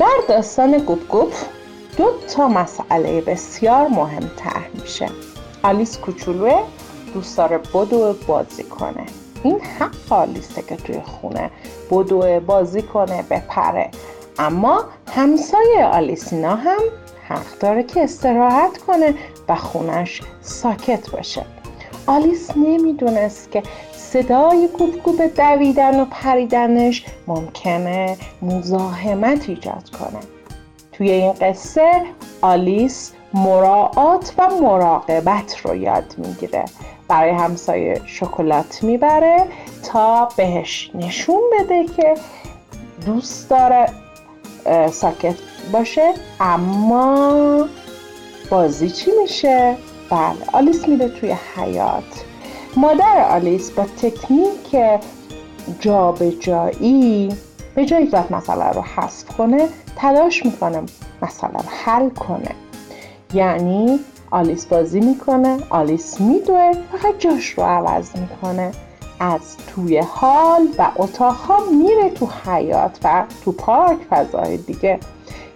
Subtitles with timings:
[0.00, 1.32] در داستان گوب گوب
[1.96, 5.06] دو تا مسئله بسیار مهمتر میشه.
[5.62, 6.62] آلیس کوچولوه
[7.14, 9.06] دوست داره بدو بازی کنه.
[9.42, 11.50] این حق آلیسه که توی خونه
[11.90, 13.90] بدو بازی کنه بپره.
[14.38, 16.80] اما همسایه آلیسینا هم
[17.28, 19.14] حق داره که استراحت کنه
[19.48, 21.44] و خونش ساکت باشه.
[22.06, 23.62] آلیس نمی‌دونست که
[24.12, 30.20] صدای کوب کوب دویدن و پریدنش ممکنه مزاحمت ایجاد کنه.
[30.92, 32.02] توی این قصه
[32.40, 36.64] آلیس مراعات و مراقبت رو یاد می‌گیره.
[37.08, 39.46] برای همسایه شکلات می‌بره
[39.82, 42.14] تا بهش نشون بده که
[43.06, 43.86] دوست داره
[44.90, 45.36] ساکت
[45.72, 47.68] باشه اما
[48.50, 49.76] بازی چی میشه؟
[50.10, 52.24] بله آلیس میره توی حیات
[52.76, 54.76] مادر آلیس با تکنیک
[55.80, 57.28] جابجایی
[57.74, 60.82] به جایی که مسئله رو حذف کنه تلاش می‌کنه
[61.22, 62.50] مسئله رو حل کنه.
[63.34, 68.72] یعنی آلیس بازی می‌کنه آلیس میدوه فقط جاش رو عوض می‌کنه.
[69.20, 75.00] از توی حال و اتاقها میره تو حیات و تو پارک فضای دیگه.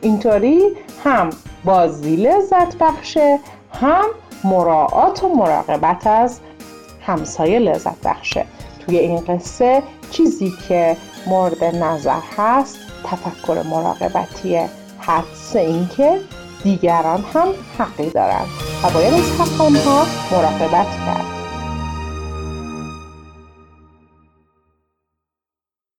[0.00, 0.60] اینطوری
[1.04, 1.30] هم
[1.64, 3.38] بازی لذت بخشه
[3.72, 4.04] هم
[4.44, 6.40] مراعات و مراقبت از
[7.06, 8.46] همسایه لذت بخشه.
[8.86, 16.20] توی این قصه چیزی که مورد نظر هست تفکر مراقبتیه حدس اینکه
[16.62, 18.46] دیگران هم حقی دارند
[18.84, 21.33] و باید از حق آنها مراقبت کرد.